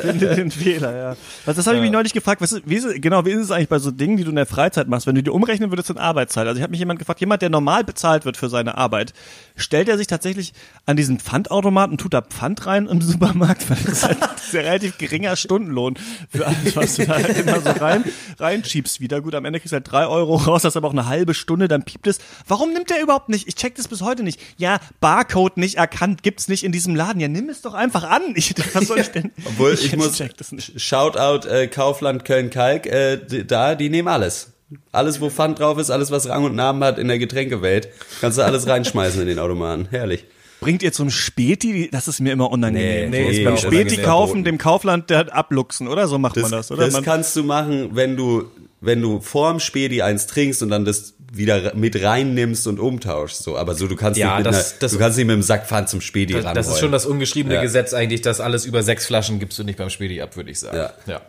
[0.00, 1.16] Finde den Fehler, ja.
[1.46, 3.50] Das habe ich mich neulich gefragt, was ist, wie ist, es- genau, wie ist es
[3.50, 5.90] eigentlich bei so Dingen, die du in der Freizeit machst, wenn du die umrechnen würdest
[5.90, 6.46] in Arbeitszeit?
[6.46, 9.12] Also ich habe mich jemand gefragt, jemand, der normal bezahlt wird für seine Arbeit,
[9.56, 10.52] stellt er sich tatsächlich
[10.84, 14.64] an diesen Pfandautomaten, tut da Pfand rein im Supermarkt, weil das ist halt ein sehr
[14.64, 15.96] relativ geringer Stundenlohn
[16.30, 17.95] für alles, was du da halt immer so rein,
[18.38, 19.20] reinschiebst wieder.
[19.20, 21.34] Gut, am Ende kriegst du halt drei Euro raus, das ist aber auch eine halbe
[21.34, 22.18] Stunde, dann piept es.
[22.46, 23.48] Warum nimmt der überhaupt nicht?
[23.48, 24.40] Ich check das bis heute nicht.
[24.56, 27.20] Ja, Barcode nicht erkannt, gibt's nicht in diesem Laden.
[27.20, 28.22] Ja, nimm es doch einfach an.
[28.36, 29.32] Ich, was soll ich denn?
[29.44, 30.80] Obwohl, ich, muss, das nicht.
[30.80, 34.52] Shoutout äh, Kaufland Köln-Kalk, äh, da, die nehmen alles.
[34.92, 37.88] Alles, wo Pfand drauf ist, alles, was Rang und Namen hat in der Getränkewelt,
[38.20, 39.88] kannst du alles reinschmeißen in den Automaten.
[39.90, 40.24] Herrlich.
[40.60, 41.88] Bringt ihr zum Späti?
[41.92, 43.10] Das ist mir immer unangenehm.
[43.10, 46.08] Nee, nee, beim Späti kaufen, dem Kaufland der abluchsen, oder?
[46.08, 46.84] So macht Das, man das, oder?
[46.84, 48.44] das man, kannst du machen, wenn du,
[48.80, 53.42] wenn du vorm Späti eins trinkst und dann das wieder mit reinnimmst und umtauschst.
[53.42, 55.34] So, aber so du kannst Ja, nicht mit das- einer, das- du kannst nicht mit
[55.34, 56.54] dem Sack Pfand zum Späti Das, ran.
[56.54, 57.62] das ist schon das ungeschriebene Ja.
[57.62, 60.58] Gesetz eigentlich, dass alles über sechs Flaschen gibst du nicht beim Spedi ab, würde ich
[60.60, 60.76] sagen.
[60.78, 60.92] Ja.
[61.06, 61.20] ja.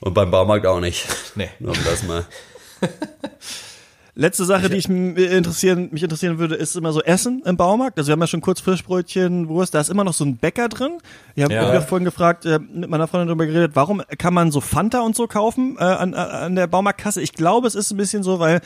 [0.00, 1.06] Und beim Baumarkt auch nicht.
[1.34, 1.48] Nee.
[1.58, 2.24] Nur um das mal.
[4.20, 7.98] Letzte Sache, die ich interessieren, mich interessieren würde, ist immer so Essen im Baumarkt.
[7.98, 10.68] Also wir haben ja schon kurz Fischbrötchen, Wurst, da ist immer noch so ein Bäcker
[10.68, 10.98] drin.
[11.36, 11.72] Ich habe Ja.
[11.72, 11.80] ja.
[11.82, 15.28] vorhin gefragt, äh, mit meiner Freundin darüber geredet, warum kann man so Fanta und so
[15.28, 17.22] kaufen äh, an, an der Baumarktkasse?
[17.22, 18.60] Ich glaube, es ist ein bisschen so, weil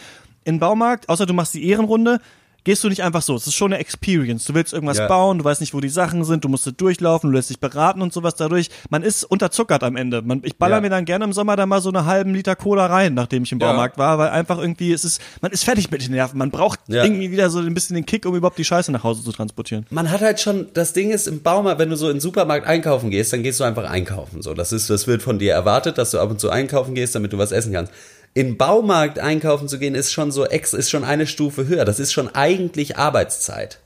[0.44, 2.18] im Baumarkt, außer du machst die Ehrenrunde,
[2.64, 3.34] gehst du nicht einfach so.
[3.34, 4.44] Es ist schon eine Experience.
[4.44, 5.06] Du willst irgendwas Ja.
[5.08, 8.02] bauen, du weißt nicht, wo die Sachen sind, du musst durchlaufen, du lässt dich beraten
[8.02, 8.68] und sowas dadurch.
[8.90, 10.22] Man ist unterzuckert am Ende.
[10.22, 10.80] Man, ich baller Ja.
[10.80, 13.52] mir dann gerne im Sommer da mal so eine halben Liter Cola rein, nachdem ich
[13.52, 13.68] im Ja.
[13.70, 16.38] Baumarkt war, weil einfach irgendwie, es ist, man ist fertig mit den Nerven.
[16.38, 17.02] Man braucht Ja.
[17.04, 19.86] irgendwie wieder so ein bisschen den Kick, um überhaupt die Scheiße nach Hause zu transportieren.
[19.90, 22.66] Man hat halt schon, das Ding ist im Baumarkt, wenn du so in den Supermarkt
[22.66, 24.40] einkaufen gehst, dann gehst du einfach einkaufen.
[24.42, 27.14] So, das ist, das wird von dir erwartet, dass du ab und zu einkaufen gehst,
[27.14, 27.92] damit du was essen kannst.
[28.34, 31.84] In Baumarkt einkaufen zu gehen, ist schon so ex, ist schon eine Stufe höher.
[31.84, 33.78] Das ist schon eigentlich Arbeitszeit.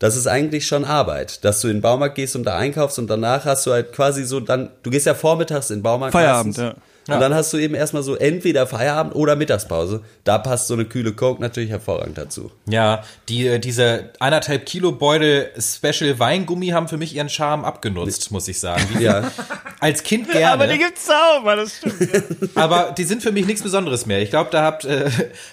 [0.00, 3.06] Das ist eigentlich schon Arbeit, dass du in den Baumarkt gehst und da einkaufst und
[3.06, 6.12] danach hast du halt quasi so dann, du gehst ja vormittags in den Baumarkt.
[6.12, 6.76] Feierabend, meistens.
[7.06, 7.14] ja.
[7.14, 10.00] Und dann hast du eben erstmal so entweder Feierabend oder Mittagspause.
[10.24, 12.50] Da passt so eine kühle Coke natürlich hervorragend dazu.
[12.66, 18.30] Ja, die, äh, diese eineinhalb Kilo Beutel Special Weingummi haben für mich ihren Charme abgenutzt,
[18.30, 18.84] muss ich sagen.
[18.98, 19.30] Die, Ja.
[19.84, 20.50] Als Kind gerne.
[20.50, 21.98] Aber die gibt's auch, Mann, das stimmt.
[22.56, 24.22] Aber die sind für mich nichts Besonderes mehr.
[24.22, 25.10] Ich glaube, da habt, äh,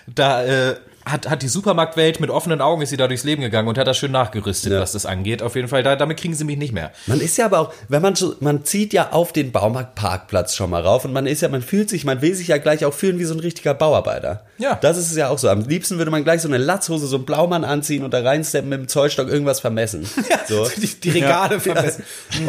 [0.07, 3.67] da äh, hat, hat die Supermarktwelt mit offenen Augen ist sie da durchs Leben gegangen
[3.67, 4.79] und hat das schön nachgerüstet, Ja.
[4.79, 5.41] was das angeht.
[5.41, 6.91] Auf jeden Fall, da, damit kriegen sie mich nicht mehr.
[7.07, 10.69] Man ist ja aber auch, wenn man so, man zieht ja auf den Baumarktparkplatz schon
[10.69, 12.93] mal rauf und man ist ja, man fühlt sich, man will sich ja gleich auch
[12.93, 14.45] fühlen wie so ein richtiger Bauarbeiter.
[14.57, 14.75] Ja.
[14.75, 15.49] Das ist es ja auch so.
[15.49, 18.69] Am liebsten würde man gleich so eine Latzhose, so einen Blaumann anziehen und da reinsteppen
[18.69, 20.07] mit dem Zollstock irgendwas vermessen.
[20.47, 20.67] So.
[20.75, 22.03] Die, die Regale vermessen.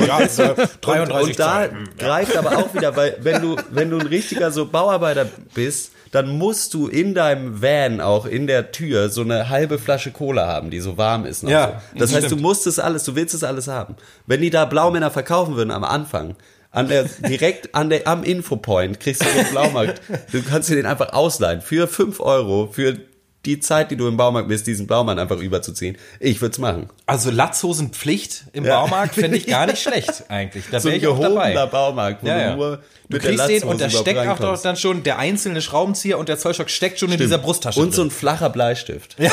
[0.06, 1.84] Ja, ist, äh, 33 und da Zoll.
[1.98, 6.28] greift aber auch wieder, weil wenn du, wenn du ein richtiger so Bauarbeiter bist, dann
[6.36, 10.70] musst du in deinem Van auch in der Tür so eine halbe Flasche Cola haben,
[10.70, 11.42] die so warm ist.
[11.42, 11.72] Ja, so.
[11.72, 12.42] Das das heißt, du stimmt.
[12.42, 13.96] musst es alles, du willst es alles haben.
[14.26, 16.36] Wenn die da Blaumänner verkaufen würden am Anfang,
[16.70, 20.02] an der, direkt an der, am Infopoint kriegst du einen Blaumarkt.
[20.32, 22.98] Du kannst dir den einfach ausleihen für 5 Euro für
[23.44, 25.96] die Zeit, die du im Baumarkt bist, diesen Blaumann einfach überzuziehen.
[26.20, 26.88] Ich würde es machen.
[27.06, 28.80] Also Latzhosenpflicht im Ja.
[28.80, 30.64] Baumarkt fände ich gar nicht schlecht eigentlich.
[30.70, 31.46] Da So wäre ein ich auch dabei.
[31.52, 32.56] gehobener Baumarkt, wo Ja, du ja.
[32.56, 34.64] nur Du mit der kriegst den Latzhose und da steckt auch doch reinkommst.
[34.64, 37.80] dann schon der einzelne Schraubenzieher und der Zollstock steckt schon in dieser Brusttasche.
[37.80, 38.08] Und so drin.
[38.08, 39.16] ein flacher Bleistift.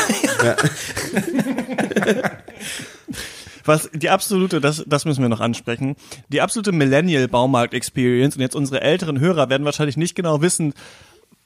[3.66, 5.96] Was die absolute, das, das müssen wir noch ansprechen,
[6.30, 10.74] die absolute Millennial-Baumarkt-Experience und jetzt unsere älteren Hörer werden wahrscheinlich nicht genau wissen,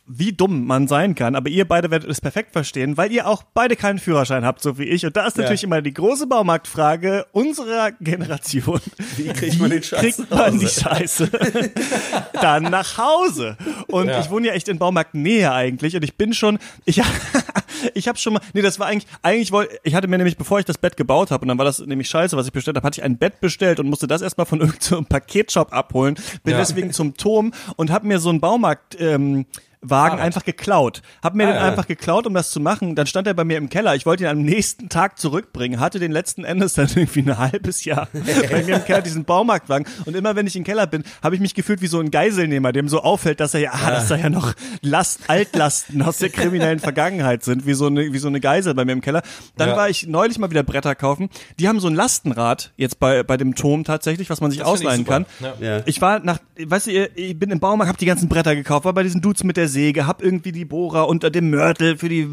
[0.06, 3.42] wie dumm man sein kann, aber ihr beide werdet es perfekt verstehen, weil ihr auch
[3.54, 5.06] beide keinen Führerschein habt, so wie ich.
[5.06, 8.82] Und da ist natürlich immer die große Baumarktfrage unserer Generation.
[9.16, 10.68] Wie kriegt man den Scheiß kriegt man die?
[10.68, 11.30] Scheiße
[12.42, 13.58] dann nach Hause?
[13.88, 14.20] Und Ja.
[14.20, 17.02] ich wohne ja echt in Baumarktnähe eigentlich und ich bin schon, ich,
[17.94, 20.60] ich habe schon mal, nee, das war eigentlich, eigentlich wollte, ich hatte mir nämlich, bevor
[20.60, 22.86] ich das Bett gebaut habe, und dann war das nämlich scheiße, was ich bestellt habe,
[22.86, 26.60] hatte ich ein Bett bestellt und musste das erstmal von irgendeinem Paketshop abholen, bin Ja.
[26.60, 29.46] deswegen zum Turm und habe mir so einen Baumarkt, ähm,
[29.84, 30.26] Wagen Fahrrad.
[30.26, 31.02] einfach geklaut.
[31.22, 31.62] Hab mir Ah, den ja.
[31.68, 32.96] einfach geklaut, um das zu machen.
[32.96, 33.96] Dann stand er bei mir im Keller.
[33.96, 35.80] Ich wollte ihn am nächsten Tag zurückbringen.
[35.80, 39.86] Hatte den letzten Endes dann irgendwie ein halbes Jahr bei mir im Keller diesen Baumarktwagen.
[40.06, 42.72] Und immer wenn ich im Keller bin, habe ich mich gefühlt wie so ein Geiselnehmer,
[42.72, 46.30] dem so auffällt, dass er ja, ah, dass da ja noch Last, Altlasten aus der
[46.30, 49.22] kriminellen Vergangenheit sind, wie so eine, wie so eine Geisel bei mir im Keller.
[49.58, 49.76] Dann Ja.
[49.78, 51.30] war ich neulich mal wieder Bretter kaufen.
[51.60, 54.68] Die haben so ein Lastenrad jetzt bei, bei dem Turm tatsächlich, was man sich Das
[54.70, 55.26] ausleihen kann.
[55.60, 55.82] Ja.
[55.86, 58.86] Ich war nach, weißt du, ihr- ich bin im Baumarkt, hab die ganzen Bretter gekauft,
[58.86, 62.10] war bei diesen Dudes mit der Säge, hab irgendwie die Bohrer unter dem Mörtel für
[62.10, 62.28] die,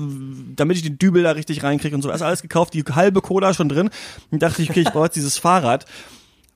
[0.54, 2.10] damit ich die Dübel da richtig reinkriege und so.
[2.10, 3.90] Also alles gekauft, die halbe Cola schon drin.
[4.30, 5.86] Und dachte ich, okay, ich brauche jetzt dieses Fahrrad.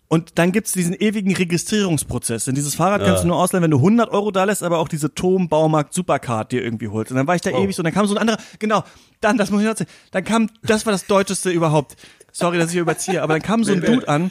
[0.09, 2.45] Und dann gibt's diesen ewigen Registrierungsprozess.
[2.45, 4.89] Denn dieses Fahrrad kannst du nur ausleihen, wenn du 100 Euro da lässt, aber auch
[4.89, 7.11] diese Tom Baumarkt Supercard dir irgendwie holst.
[7.11, 8.85] Und dann war ich da ewig so, und dann kam so ein anderer, genau,
[9.21, 11.97] dann, das muss ich noch erzählen, dann kam, das war das Deutscheste überhaupt.
[12.31, 14.31] Sorry, dass ich überziehe, aber dann kam so ein Dude an,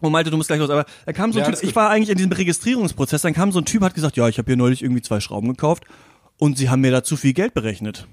[0.00, 1.90] und meinte, du musst gleich los, aber da kam so ein Ja, Typ, ich war
[1.90, 4.56] eigentlich in diesem Registrierungsprozess, dann kam so ein Typ, hat gesagt, ja, ich habe hier
[4.56, 5.84] neulich irgendwie zwei Schrauben gekauft
[6.38, 8.06] und sie haben mir da zu viel Geld berechnet.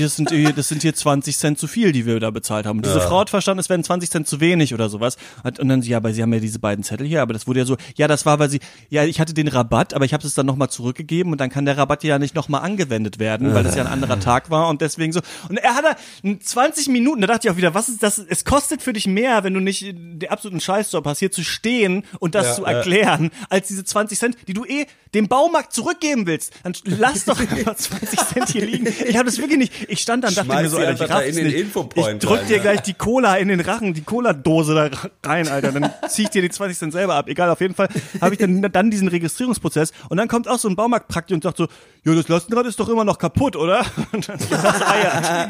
[0.00, 2.78] Das sind, hier- das sind hier 20 Cent zu viel, die wir da bezahlt haben.
[2.78, 5.16] Und diese Frau hat verstanden, es wären 20 Cent zu wenig oder sowas.
[5.44, 7.64] Und dann, ja, aber sie haben ja diese beiden Zettel hier, aber das wurde ja
[7.66, 10.34] so, ja, das war, weil sie, ja, ich hatte den Rabatt, aber ich habe es
[10.34, 13.76] dann nochmal zurückgegeben und dann kann der Rabatt ja nicht nochmal angewendet werden, weil das
[13.76, 15.20] ja ein anderer Tag war und deswegen so.
[15.48, 15.96] Und er hat da
[16.40, 18.18] 20 Minuten, da dachte ich auch wieder, was ist das?
[18.18, 22.02] Es kostet für dich mehr, wenn du nicht den absoluten Scheißjob hast, hier zu stehen
[22.18, 22.68] und das Ja, zu ja.
[22.72, 26.52] erklären, als diese 20 Cent, die du eh dem Baumarkt zurückgeben willst.
[26.64, 28.86] Dann lass doch einfach 20 Cent hier liegen.
[29.06, 29.72] Ich habe das wirklich nicht.
[29.88, 31.56] Ich stand da und dachte Schmeiß mir so, Alter, ich raff's in den nicht.
[31.58, 34.90] Infopoint Ich drück rein, dir gleich die Cola in den Rachen, die Cola-Dose da
[35.28, 35.72] rein, Alter.
[35.72, 37.28] Dann zieh ich dir die 20 Cent selber ab.
[37.28, 37.88] Egal, auf jeden Fall
[38.20, 41.58] habe ich dann, dann diesen Registrierungsprozess und dann kommt auch so ein Baumarktpraktiker und sagt
[41.58, 41.68] so,
[42.04, 43.84] ja, das Lastenrad ist doch immer noch kaputt, oder?
[44.12, 45.48] Und dann, das Eier.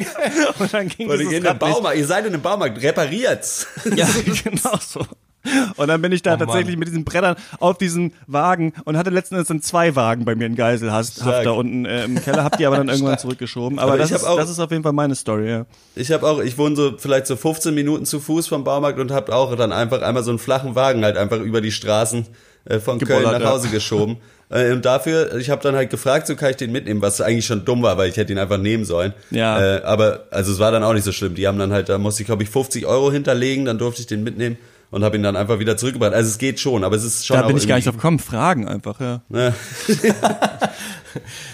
[0.58, 1.58] Und dann ging ihr dieses in.
[1.58, 3.66] Baumarkt, ihr seid in einem Baumarkt, repariert's.
[3.94, 4.08] Ja,
[4.42, 5.06] genau so.
[5.76, 6.46] Und dann bin ich da Oh Mann.
[6.48, 10.34] tatsächlich mit diesen Brettern auf diesen Wagen und hatte letzten Endes dann zwei Wagen bei
[10.34, 13.78] mir in Geiselhaft da unten äh, im Keller, hab die aber dann irgendwann zurückgeschoben.
[13.78, 15.66] Aber, Aber das, ich ist, hab auch- das ist auf jeden Fall meine Story, ja.
[15.96, 19.10] Ich habe auch, ich wohne so vielleicht so 15 Minuten zu Fuß vom Baumarkt und
[19.12, 22.26] habe auch dann einfach einmal so einen flachen Wagen halt einfach über die Straßen
[22.66, 23.54] äh, von Köln Gebollert, nach ja.
[23.54, 24.18] Hause geschoben.
[24.52, 27.46] Äh, Und dafür, ich habe dann halt gefragt, so kann ich den mitnehmen, was eigentlich
[27.46, 29.14] schon dumm war, weil ich hätte ihn einfach nehmen sollen.
[29.30, 29.76] Ja.
[29.76, 31.36] Äh, aber also es war dann auch nicht so schlimm.
[31.36, 34.08] Die haben dann halt, da musste ich glaube ich 50 Euro hinterlegen, dann durfte ich
[34.08, 34.58] den mitnehmen
[34.90, 36.12] und habe ihn dann einfach wieder zurückgebracht.
[36.12, 38.18] Also es geht schon, aber es ist schon Da bin ich gar nicht drauf gekommen.
[38.18, 39.22] Fragen einfach, ja.
[39.28, 39.54] Ne?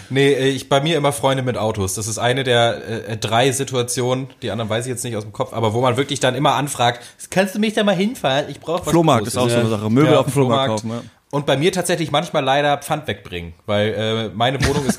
[0.09, 1.95] Nee, äh, ich bei mir immer Freunde mit Autos.
[1.95, 5.33] Das ist eine der äh, drei Situationen, die anderen weiß ich jetzt nicht aus dem
[5.33, 8.45] Kopf, aber wo man wirklich dann immer anfragt, kannst du mich da mal hinfahren?
[8.49, 9.89] Ich brauche was Flohmarkt ist Großes." auch so eine Sache.
[9.89, 11.01] Möbel Ja, auf dem Flohmarkt kaufen, ja.
[11.29, 14.97] Und bei mir tatsächlich manchmal leider Pfand wegbringen, weil äh, meine Wohnung ist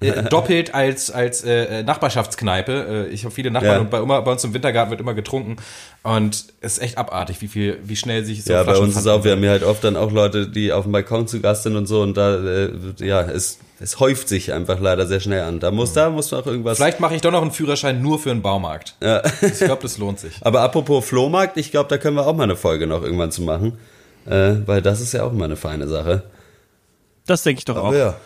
[0.00, 3.06] äh, doppelt als als äh, Nachbarschaftskneipe.
[3.08, 3.80] Äh, ich habe viele Nachbarn Ja.
[3.80, 5.56] und bei, immer, bei uns im Wintergarten wird immer getrunken
[6.02, 9.06] und es ist echt abartig, wie viel, wie schnell sich so Ja, bei uns ist
[9.06, 11.62] auch, wir haben hier halt oft dann auch Leute, die auf dem Balkon zu Gast
[11.62, 15.42] sind und so und da, äh, ja, es, es häuft sich einfach leider sehr schnell
[15.42, 15.58] an.
[15.58, 16.76] Da muss, da muss man auch irgendwas.
[16.76, 18.94] Vielleicht mache ich doch noch einen Führerschein nur für einen Baumarkt.
[19.02, 19.22] Ja.
[19.40, 20.34] Ich glaube, das lohnt sich.
[20.42, 23.42] Aber apropos Flohmarkt, ich glaube, da können wir auch mal eine Folge noch irgendwann zu
[23.42, 23.78] machen,
[24.26, 26.24] äh, weil das ist ja auch immer eine feine Sache.
[27.26, 27.88] Das denke ich doch auch.
[27.88, 28.16] Aber ja.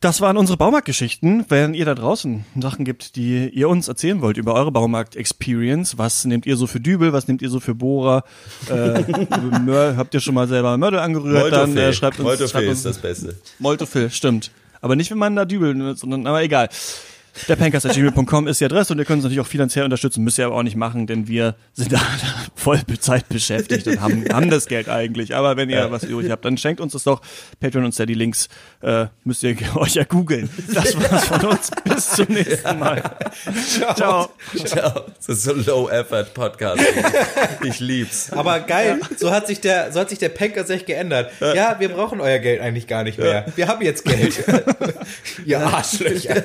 [0.00, 1.46] Das waren unsere Baumarktgeschichten.
[1.48, 6.24] Wenn ihr da draußen Sachen gibt, die ihr uns erzählen wollt über eure Baumarkt-Experience, was
[6.24, 8.22] nehmt ihr so für Dübel, was nehmt ihr so für Bohrer?
[8.70, 9.02] Äh,
[9.96, 11.52] habt ihr schon mal selber Mörtel angerührt?
[11.52, 13.34] Dann äh, schreibt uns, Moltofil schreibt uns ist das Beste.
[13.58, 14.52] Moltofil, stimmt.
[14.80, 16.68] Aber nicht, wenn man da Dübel nimmt, sondern, aber egal.
[17.46, 20.46] Der Pankers.gmail.com ist die Adresse und ihr könnt uns natürlich auch finanziell unterstützen, müsst ihr
[20.46, 22.00] aber auch nicht machen, denn wir sind da
[22.54, 25.34] voll Zeit beschäftigt und haben, haben das Geld eigentlich.
[25.34, 27.20] Aber wenn ihr was übrig habt, dann schenkt uns das doch.
[27.60, 28.48] Patreon und Steady Links
[28.82, 30.48] äh, müsst ihr euch ja googeln.
[30.72, 31.70] Das war's von uns.
[31.84, 33.02] Bis zum nächsten Mal.
[33.94, 34.30] Ciao.
[34.64, 35.04] Ciao.
[35.16, 36.82] Das ist so Low-Effort-Podcast.
[37.64, 38.32] Ich lieb's.
[38.32, 41.30] Aber geil, so hat sich der, so hat sich der Pankers echt geändert.
[41.40, 43.46] Ja, wir brauchen euer Geld eigentlich gar nicht mehr.
[43.56, 44.44] Wir haben jetzt Geld.
[45.44, 46.42] Ihr Arschlöcher.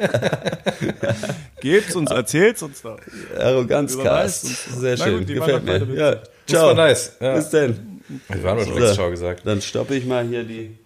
[1.60, 2.98] Gebt's uns, erzählt's uns doch.
[3.38, 4.78] Arroganzcast.
[4.80, 5.18] Sehr Na schön.
[5.18, 6.00] gut, die Gefällt waren mir.
[6.00, 6.10] Ja.
[6.14, 6.68] Das Ciao.
[6.68, 7.16] war nice.
[7.20, 7.34] Ja.
[7.34, 8.00] Bis denn.
[8.28, 9.42] Wir haben doch schon Ciao gesagt.
[9.44, 10.76] Dann stoppe ich mal hier die